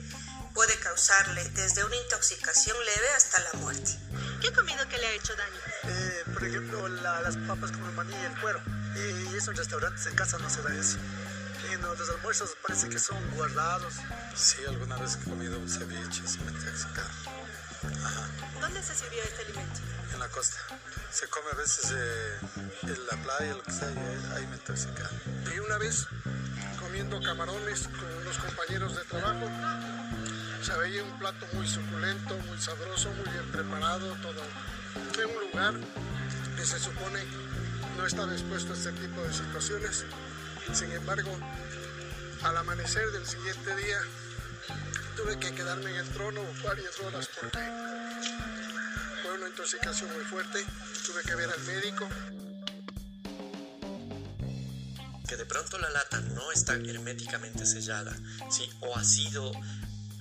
puede 0.59 0.77
causarle 0.81 1.49
desde 1.51 1.85
una 1.85 1.95
intoxicación 1.95 2.77
leve 2.85 3.09
hasta 3.17 3.39
la 3.39 3.53
muerte. 3.61 3.97
¿Qué 4.41 4.49
ha 4.49 4.53
comido 4.53 4.89
que 4.89 4.99
le 4.99 5.07
ha 5.07 5.13
hecho 5.13 5.33
daño? 5.37 5.61
Eh, 5.85 6.25
por 6.35 6.45
ejemplo, 6.45 6.89
las 6.89 7.37
papas 7.37 7.71
con 7.71 7.85
el 7.85 7.93
maní 7.93 8.13
y 8.13 8.25
el 8.25 8.41
cuero. 8.41 8.61
Y 8.97 9.37
eso 9.37 9.53
en 9.53 9.57
restaurantes, 9.57 10.05
en 10.07 10.17
casa 10.17 10.37
no 10.39 10.51
se 10.51 10.61
da 10.63 10.75
eso. 10.75 10.99
Y 11.73 11.77
no, 11.81 11.95
los 11.95 12.11
almuerzos 12.11 12.57
parece 12.67 12.89
que 12.89 12.99
son 12.99 13.17
guardados. 13.37 13.95
Sí, 14.35 14.57
alguna 14.67 14.97
vez 14.97 15.17
he 15.23 15.31
comido 15.31 15.61
un 15.61 15.71
ceviche, 15.71 16.27
se 16.27 16.41
me 16.41 16.51
intoxicado. 16.51 17.09
Ajá. 18.05 18.29
¿Dónde 18.61 18.83
se 18.83 18.97
sirvió 18.97 19.23
este 19.23 19.43
alimento? 19.43 19.81
En 20.13 20.19
la 20.19 20.29
costa. 20.29 20.57
Se 21.13 21.29
come 21.29 21.53
a 21.53 21.55
veces 21.55 21.93
eh, 21.95 22.39
en 22.83 23.07
la 23.07 23.17
playa, 23.23 23.55
lo 23.55 23.63
que 23.63 23.71
sea, 23.71 23.93
y 23.93 24.33
ahí 24.35 24.47
me 24.49 24.57
intoxica. 24.57 25.09
Y 25.55 25.59
una 25.61 25.79
vez 25.79 26.09
comiendo 26.81 27.21
camarones 27.23 27.83
con 27.83 28.13
unos 28.23 28.39
compañeros 28.39 28.97
de 28.97 29.05
trabajo, 29.05 29.47
se 30.63 30.77
veía 30.77 31.03
un 31.03 31.19
plato 31.19 31.47
muy 31.53 31.67
suculento, 31.67 32.37
muy 32.49 32.59
sabroso, 32.59 33.11
muy 33.13 33.33
bien 33.33 33.51
preparado, 33.53 34.15
todo 34.23 34.43
en 35.23 35.31
un 35.31 35.51
lugar 35.51 35.75
que 36.57 36.65
se 36.65 36.79
supone 36.79 37.21
no 37.97 38.07
estaba 38.07 38.33
expuesto 38.33 38.73
a 38.73 38.77
este 38.77 38.93
tipo 38.93 39.21
de 39.23 39.33
situaciones. 39.33 40.05
Sin 40.73 40.91
embargo, 40.93 41.31
al 42.43 42.57
amanecer 42.57 43.11
del 43.11 43.27
siguiente 43.27 43.77
día 43.77 43.99
tuve 45.17 45.39
que 45.39 45.55
quedarme 45.55 45.91
en 45.91 45.97
el 45.97 46.09
trono 46.11 46.41
varias 46.65 46.99
horas 47.01 47.29
porque 47.41 47.59
fue 49.23 49.35
una 49.39 49.49
intoxicación 49.49 50.13
muy 50.13 50.25
fuerte. 50.25 50.65
Tuve 51.07 51.23
que 51.23 51.35
ver 51.35 51.51
al 51.51 51.65
médico. 51.65 52.09
Que 55.27 55.37
de 55.37 55.45
pronto 55.45 55.79
la 55.79 55.91
lata 55.91 56.21
no 56.21 56.53
está 56.53 56.75
herméticamente 56.75 57.67
sellada, 57.67 58.17
¿sí? 58.51 58.71
o 58.81 58.97
ha 58.97 59.05
sido 59.05 59.53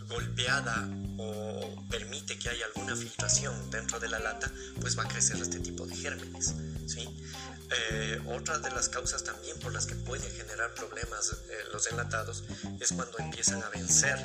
golpeada 0.08 0.90
o 1.18 1.86
permite 1.90 2.38
que 2.38 2.50
haya 2.50 2.66
alguna 2.66 2.96
filtración 2.96 3.70
dentro 3.72 4.00
de 4.00 4.10
la 4.10 4.20
lata, 4.20 4.52
pues 4.80 4.98
va 4.98 5.04
a 5.04 5.08
crecer 5.08 5.38
este 5.42 5.60
tipo 5.60 5.86
de 5.86 5.96
gérmenes. 5.96 6.54
¿sí? 6.86 7.08
Eh, 7.70 8.22
otra 8.28 8.60
de 8.60 8.72
las 8.72 8.88
causas 8.88 9.24
también 9.24 9.60
por 9.60 9.74
las 9.74 9.86
que 9.86 9.96
pueden 9.96 10.32
generar 10.32 10.74
problemas 10.74 11.34
eh, 11.50 11.58
los 11.74 11.88
enlatados 11.92 12.46
es 12.80 12.94
cuando 12.94 13.20
empiezan 13.20 13.62
a 13.62 13.70
vencer 13.70 14.18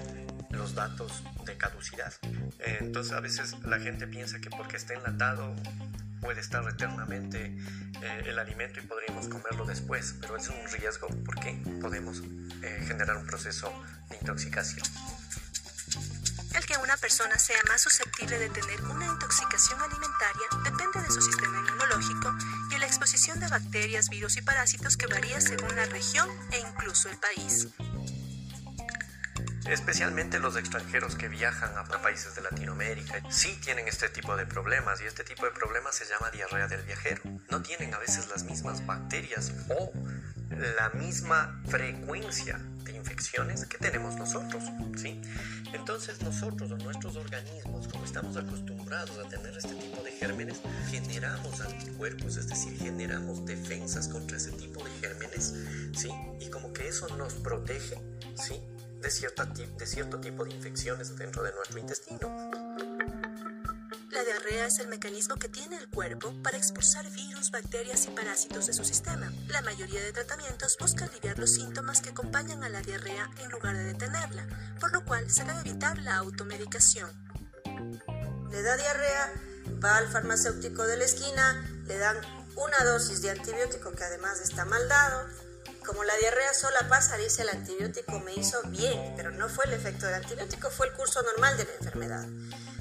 los 0.50 0.74
datos 0.74 1.12
de 1.44 1.56
caducidad. 1.56 2.12
Eh, 2.60 2.78
entonces 2.80 3.12
a 3.12 3.20
veces 3.20 3.56
la 3.64 3.80
gente 3.80 4.06
piensa 4.06 4.40
que 4.40 4.50
porque 4.50 4.76
está 4.76 4.94
enlatado 4.94 5.54
puede 6.20 6.40
estar 6.40 6.62
eternamente 6.68 7.58
el 8.24 8.38
alimento 8.38 8.78
y 8.78 8.86
podríamos 8.86 9.26
comerlo 9.26 9.64
después, 9.64 10.14
pero 10.20 10.36
es 10.36 10.48
un 10.48 10.68
riesgo 10.70 11.08
porque 11.24 11.60
podemos 11.80 12.22
generar 12.86 13.16
un 13.16 13.26
proceso 13.26 13.72
de 14.08 14.18
intoxicación. 14.18 14.86
El 16.54 16.66
que 16.66 16.76
una 16.76 16.96
persona 16.98 17.38
sea 17.38 17.58
más 17.68 17.80
susceptible 17.80 18.38
de 18.38 18.50
tener 18.50 18.82
una 18.82 19.06
intoxicación 19.06 19.80
alimentaria 19.80 20.46
depende 20.64 21.00
de 21.00 21.10
su 21.10 21.22
sistema 21.22 21.58
inmunológico 21.58 22.34
y 22.70 22.78
la 22.78 22.86
exposición 22.86 23.40
de 23.40 23.48
bacterias, 23.48 24.10
virus 24.10 24.36
y 24.36 24.42
parásitos 24.42 24.96
que 24.96 25.06
varía 25.06 25.40
según 25.40 25.74
la 25.74 25.86
región 25.86 26.28
e 26.50 26.58
incluso 26.58 27.08
el 27.08 27.16
país. 27.18 27.68
Especialmente 29.66 30.40
los 30.40 30.56
extranjeros 30.56 31.14
que 31.14 31.28
viajan 31.28 31.78
a 31.78 31.84
países 31.84 32.34
de 32.34 32.42
Latinoamérica 32.42 33.22
sí 33.30 33.58
tienen 33.62 33.86
este 33.88 34.08
tipo 34.08 34.36
de 34.36 34.44
problemas 34.44 35.00
y 35.00 35.04
este 35.04 35.24
tipo 35.24 35.46
de 35.46 35.52
problemas 35.52 35.94
se 35.94 36.04
llama 36.04 36.30
diarrea 36.30 36.66
del 36.66 36.82
viajero. 36.82 37.22
No 37.48 37.62
tienen 37.62 37.94
a 37.94 37.98
veces 37.98 38.28
las 38.28 38.42
mismas 38.42 38.84
bacterias 38.84 39.52
o 39.70 39.92
la 40.76 40.90
misma 40.90 41.60
frecuencia 41.66 42.60
de 42.84 42.96
infecciones 42.96 43.64
que 43.66 43.78
tenemos 43.78 44.16
nosotros, 44.16 44.64
¿sí? 44.96 45.20
Entonces 45.72 46.20
nosotros 46.22 46.70
o 46.72 46.76
nuestros 46.78 47.16
organismos, 47.16 47.88
como 47.88 48.04
estamos 48.04 48.36
acostumbrados 48.36 49.16
a 49.18 49.28
tener 49.28 49.56
este 49.56 49.74
tipo 49.74 50.02
de 50.02 50.12
gérmenes, 50.12 50.60
generamos 50.90 51.60
anticuerpos, 51.60 52.36
es 52.36 52.48
decir, 52.48 52.76
generamos 52.78 53.46
defensas 53.46 54.08
contra 54.08 54.36
ese 54.36 54.52
tipo 54.52 54.82
de 54.84 54.90
gérmenes, 55.00 55.54
¿sí? 55.96 56.10
Y 56.40 56.50
como 56.50 56.72
que 56.72 56.88
eso 56.88 57.08
nos 57.16 57.34
protege, 57.34 57.96
¿sí? 58.34 58.60
De, 59.00 59.10
cierta, 59.10 59.46
de 59.46 59.86
cierto 59.86 60.20
tipo 60.20 60.44
de 60.44 60.52
infecciones 60.54 61.16
dentro 61.16 61.42
de 61.42 61.52
nuestro 61.52 61.78
intestino. 61.78 62.50
Diarrea 64.52 64.68
es 64.68 64.80
el 64.80 64.88
mecanismo 64.88 65.36
que 65.36 65.48
tiene 65.48 65.78
el 65.78 65.88
cuerpo 65.88 66.30
para 66.42 66.58
expulsar 66.58 67.10
virus, 67.10 67.50
bacterias 67.50 68.04
y 68.04 68.10
parásitos 68.10 68.66
de 68.66 68.74
su 68.74 68.84
sistema. 68.84 69.32
La 69.48 69.62
mayoría 69.62 70.02
de 70.02 70.12
tratamientos 70.12 70.76
busca 70.78 71.06
aliviar 71.06 71.38
los 71.38 71.54
síntomas 71.54 72.02
que 72.02 72.10
acompañan 72.10 72.62
a 72.62 72.68
la 72.68 72.82
diarrea 72.82 73.30
en 73.42 73.50
lugar 73.50 73.74
de 73.74 73.84
detenerla, 73.84 74.46
por 74.78 74.92
lo 74.92 75.06
cual 75.06 75.30
se 75.30 75.44
debe 75.44 75.60
evitar 75.60 75.96
la 76.00 76.16
automedicación. 76.16 77.10
Le 78.50 78.62
da 78.62 78.76
diarrea, 78.76 79.32
va 79.82 79.96
al 79.96 80.08
farmacéutico 80.08 80.82
de 80.82 80.98
la 80.98 81.04
esquina, 81.04 81.66
le 81.86 81.96
dan 81.96 82.18
una 82.56 82.84
dosis 82.84 83.22
de 83.22 83.30
antibiótico 83.30 83.92
que 83.92 84.04
además 84.04 84.38
está 84.42 84.66
mal 84.66 84.86
dado. 84.86 85.28
Como 85.84 86.04
la 86.04 86.16
diarrea 86.16 86.54
sola 86.54 86.88
pasa, 86.88 87.16
dice 87.16 87.42
el 87.42 87.48
antibiótico 87.48 88.20
me 88.20 88.34
hizo 88.34 88.62
bien, 88.68 89.14
pero 89.16 89.32
no 89.32 89.48
fue 89.48 89.64
el 89.64 89.72
efecto 89.72 90.06
del 90.06 90.16
antibiótico, 90.16 90.70
fue 90.70 90.86
el 90.86 90.92
curso 90.92 91.20
normal 91.22 91.56
de 91.56 91.64
la 91.64 91.74
enfermedad. 91.74 92.26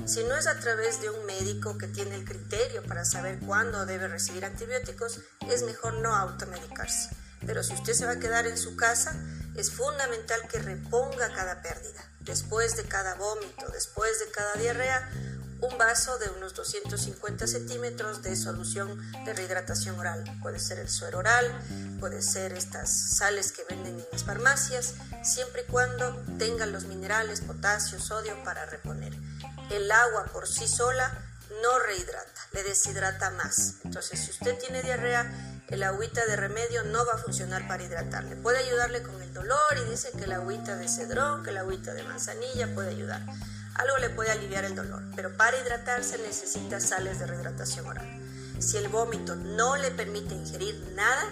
Si 0.06 0.24
no 0.24 0.36
es 0.36 0.46
a 0.46 0.60
través 0.60 1.02
de 1.02 1.10
un 1.10 1.26
médico 1.26 1.78
que 1.80 1.88
tiene 1.88 2.16
el 2.16 2.26
criterio 2.26 2.84
para 2.84 3.04
saber 3.04 3.40
cuándo 3.40 3.86
debe 3.88 4.08
recibir 4.08 4.46
antibióticos, 4.46 5.20
es 5.50 5.64
mejor 5.64 5.96
no 5.96 6.16
automedicarse. 6.16 7.10
Pero 7.46 7.64
si 7.64 7.74
usted 7.74 7.94
se 7.94 8.06
va 8.06 8.14
a 8.14 8.20
quedar 8.20 8.46
en 8.46 8.58
su 8.58 8.76
casa, 8.76 9.16
es 9.56 9.72
fundamental 9.72 10.48
que 10.48 10.60
reponga 10.60 11.34
cada 11.34 11.64
pérdida. 11.64 12.06
Después 12.20 12.78
de 12.78 12.84
cada 12.84 13.16
vómito, 13.16 13.68
después 13.74 14.20
de 14.20 14.32
cada 14.32 14.54
diarrea, 14.54 15.10
un 15.62 15.78
vaso 15.78 16.17
de 16.17 16.30
unos 16.30 16.54
250 16.54 17.47
centímetros 17.47 18.21
de 18.24 18.36
solución 18.36 19.00
de 19.26 19.34
rehidratación 19.34 19.97
oral. 20.00 20.24
Puede 20.41 20.60
ser 20.60 20.80
el 20.80 20.89
suero 20.89 21.19
oral, 21.19 21.45
puede 22.00 22.21
ser 22.21 22.54
estas 22.54 22.91
sales 22.91 23.52
que 23.52 23.63
venden 23.69 24.00
en 24.00 24.06
las 24.12 24.24
farmacias, 24.24 24.95
siempre 25.24 25.63
y 25.67 25.71
cuando 25.71 26.15
tengan 26.38 26.71
los 26.71 26.86
minerales, 26.86 27.41
potasio, 27.41 28.00
sodio 28.00 28.43
para 28.43 28.65
reponer 28.65 29.13
el 29.69 29.91
agua 29.91 30.26
por 30.26 30.47
sí 30.47 30.67
sola 30.67 31.17
no 31.62 31.80
rehidrata, 31.80 32.41
le 32.54 32.63
deshidrata 32.63 33.30
más. 33.32 33.76
Entonces, 33.84 34.19
si 34.19 34.32
usted 34.32 34.58
tiene 34.58 34.82
diarrea, 34.82 35.62
el 35.67 35.84
agüita 35.84 36.26
de 36.26 36.36
remedio 36.36 36.84
no 36.84 37.06
va 37.06 37.13
a 37.13 37.17
funcionar 37.17 37.67
para 37.67 37.84
hidratarle. 37.84 38.36
Puede 38.38 38.60
ayudarle 38.60 39.04
con 39.04 39.21
el 39.21 39.34
dolor 39.34 39.60
y 39.78 39.89
dice 39.89 40.12
que 40.12 40.24
el 40.24 40.32
agüita 40.32 40.76
de 40.76 40.88
cedrón, 40.88 41.43
que 41.43 41.52
el 41.52 41.58
agüita 41.58 41.93
de 41.93 42.04
manzanilla 42.04 42.74
puede 42.74 42.89
ayudar. 42.89 43.21
Algo 43.82 43.98
le 43.98 44.12
puede 44.12 44.30
aliviar 44.30 44.63
el 44.63 44.76
dolor, 44.76 45.02
pero 45.15 45.36
para 45.36 45.58
hidratarse 45.58 46.20
necesita 46.20 46.80
sales 46.80 47.17
de 47.17 47.26
rehidratación 47.26 47.88
oral. 47.88 48.08
Si 48.60 48.78
el 48.78 48.89
vómito 48.89 49.36
no 49.36 49.76
le 49.76 49.89
permite 49.89 50.36
ingerir 50.36 50.94
nada, 50.96 51.24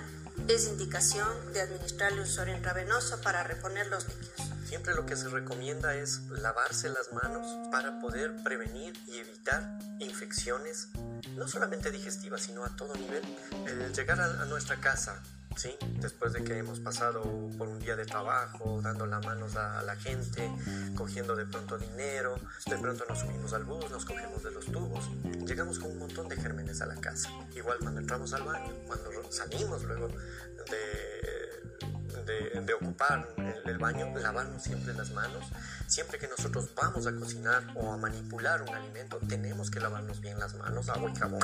es 0.48 0.68
indicación 0.68 1.28
de 1.54 1.62
administrarle 1.62 2.22
un 2.22 2.26
suero 2.26 2.52
intravenoso 2.52 3.22
para 3.22 3.44
reponer 3.44 3.86
los 3.88 4.08
líquidos. 4.08 4.50
Siempre 4.68 4.96
lo 4.96 5.06
que 5.06 5.16
se 5.16 5.30
recomienda 5.30 5.94
es 5.94 6.22
lavarse 6.30 6.90
las 6.90 7.14
manos 7.14 7.46
para 7.72 8.00
poder 8.00 8.36
prevenir 8.44 8.98
y 9.08 9.20
evitar 9.20 9.78
infecciones, 10.00 10.90
no 11.36 11.48
solamente 11.48 11.92
digestivas, 11.92 12.42
sino 12.42 12.66
a 12.66 12.76
todo 12.76 12.96
nivel. 12.96 13.24
El 13.68 13.94
llegar 13.94 14.20
a, 14.20 14.46
nuestra 14.46 14.80
casa, 14.82 15.22
¿sí? 15.60 15.76
después 16.00 16.32
de 16.32 16.42
que 16.42 16.58
hemos 16.58 16.80
pasado 16.80 17.22
por 17.58 17.68
un 17.68 17.80
día 17.80 17.98
de 17.98 18.06
trabajo, 18.06 18.80
dando 18.82 19.06
las 19.06 19.26
manos 19.26 19.58
a, 19.58 19.82
la 19.84 19.96
gente, 19.98 20.50
cogiendo 20.96 21.36
de 21.36 21.46
pronto 21.46 21.78
dinero, 21.78 22.40
de 22.66 22.78
pronto 22.78 23.04
nos 23.10 23.20
subimos 23.20 23.52
al 23.52 23.66
bus, 23.66 23.92
nos 23.92 24.06
cogemos 24.06 24.42
de 24.42 24.52
los 24.52 24.66
tubos, 24.68 25.10
llegamos 25.46 25.78
con 25.80 25.92
un 25.92 26.00
montón 26.00 26.30
de 26.30 26.38
gérmenes 26.38 26.82
a 26.82 26.86
la 26.86 26.96
casa. 26.96 27.30
Igual 27.54 27.78
cuando 27.82 28.00
entramos 28.00 28.32
al 28.34 28.44
baño, 28.44 28.74
cuando 28.88 29.10
salimos 29.30 29.84
luego 29.84 30.08
de, 30.08 31.49
de, 32.30 32.74
ocupar 32.74 33.28
el, 33.38 33.70
el, 33.70 33.78
baño, 33.78 34.14
lavarnos 34.18 34.64
siempre 34.64 34.94
las 34.94 35.12
manos. 35.12 35.46
Siempre 35.88 36.20
que 36.20 36.28
nosotros 36.28 36.70
vamos 36.76 37.08
a 37.08 37.16
cocinar 37.16 37.64
o 37.76 37.92
a 37.92 37.98
manipular 37.98 38.62
un 38.62 38.70
alimento, 38.70 39.20
tenemos 39.28 39.72
que 39.72 39.80
lavarnos 39.80 40.22
bien 40.22 40.40
las 40.40 40.56
manos, 40.56 40.90
agua 40.90 41.12
y 41.14 41.20
jabón. 41.20 41.42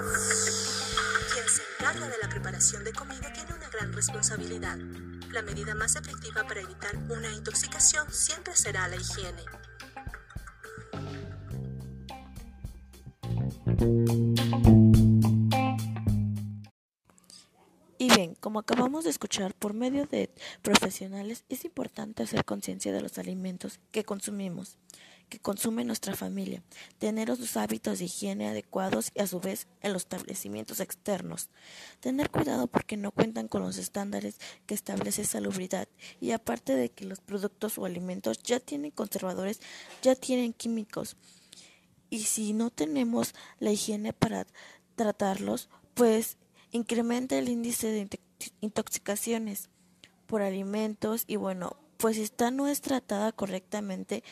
Quien 1.33 1.49
se 1.49 1.61
encarga 1.79 2.07
de 2.07 2.17
la 2.21 2.29
preparación 2.29 2.83
de 2.83 2.93
comida 2.93 3.33
tiene 3.33 3.53
una 3.53 3.69
gran 3.69 3.91
responsabilidad. 3.93 4.77
La 5.31 5.41
medida 5.41 5.75
más 5.75 5.95
efectiva 5.95 6.43
para 6.47 6.61
evitar 6.61 6.95
una 7.09 7.29
intoxicación 7.31 8.11
siempre 8.11 8.55
será 8.55 8.87
la 8.87 8.95
higiene. 8.95 9.43
Como 18.55 18.61
acabamos 18.61 19.03
de 19.03 19.09
escuchar 19.09 19.53
por 19.53 19.73
medio 19.73 20.05
de 20.05 20.29
profesionales, 20.61 21.43
es 21.49 21.65
importante 21.65 22.23
hacer 22.23 22.45
conciencia 22.45 22.93
de 22.93 23.01
los 23.01 23.17
alimentos 23.17 23.81
que 23.91 24.05
consumimos, 24.05 24.77
que 25.27 25.39
consume 25.39 25.83
nuestra 25.83 26.15
familia, 26.15 26.63
tener 26.97 27.27
los 27.27 27.57
hábitos 27.57 27.99
de 27.99 28.05
higiene 28.05 28.47
adecuados 28.47 29.11
y 29.13 29.19
a 29.19 29.27
su 29.27 29.41
vez 29.41 29.67
en 29.81 29.91
los 29.91 30.03
establecimientos 30.03 30.79
externos. 30.79 31.49
Tener 31.99 32.29
cuidado 32.29 32.67
porque 32.67 32.95
no 32.95 33.11
cuentan 33.11 33.49
con 33.49 33.61
los 33.61 33.77
estándares 33.77 34.37
que 34.65 34.73
establece 34.73 35.25
salubridad 35.25 35.89
y 36.21 36.31
aparte 36.31 36.77
de 36.77 36.87
que 36.87 37.03
los 37.03 37.19
productos 37.19 37.77
o 37.77 37.83
alimentos 37.83 38.41
ya 38.41 38.61
tienen 38.61 38.91
conservadores, 38.91 39.59
ya 40.01 40.15
tienen 40.15 40.53
químicos. 40.53 41.17
Y 42.09 42.19
si 42.19 42.53
no 42.53 42.69
tenemos 42.69 43.35
la 43.59 43.73
higiene 43.73 44.13
para 44.13 44.47
tratarlos, 44.95 45.67
pues 45.93 46.37
incrementa 46.71 47.37
el 47.37 47.49
índice 47.49 47.87
de 47.87 47.99
intoxicaciones 48.61 49.69
por 50.25 50.41
alimentos 50.41 51.23
y 51.27 51.35
bueno, 51.35 51.77
pues 51.97 52.17
si 52.17 52.23
esta 52.23 52.51
no 52.51 52.67
es 52.67 52.81
tratada 52.81 53.31
correctamente, 53.31 54.23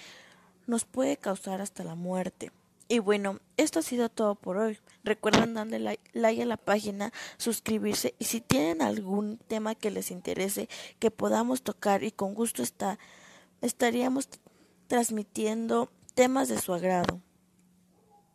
nos 0.67 0.85
puede 0.85 1.17
causar 1.17 1.61
hasta 1.61 1.83
la 1.83 1.95
muerte. 1.95 2.51
Y 2.87 2.99
bueno, 2.99 3.39
esto 3.57 3.79
ha 3.79 3.81
sido 3.81 4.09
todo 4.09 4.35
por 4.35 4.57
hoy. 4.57 4.77
Recuerden 5.03 5.53
darle 5.53 5.79
like, 6.13 6.41
a 6.41 6.45
la 6.45 6.57
página, 6.57 7.11
suscribirse 7.37 8.13
y 8.19 8.25
si 8.25 8.41
tienen 8.41 8.81
algún 8.81 9.37
tema 9.47 9.75
que 9.75 9.91
les 9.91 10.11
interese 10.11 10.69
que 10.99 11.09
podamos 11.09 11.63
tocar 11.63 12.03
y 12.03 12.11
con 12.11 12.33
gusto 12.33 12.61
está, 12.61 12.99
estaríamos 13.61 14.29
transmitiendo 14.87 15.89
temas 16.13 16.49
de 16.49 16.59
su 16.59 16.73
agrado. 16.73 17.21